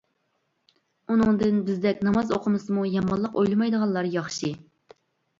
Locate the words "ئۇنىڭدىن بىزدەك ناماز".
1.15-2.33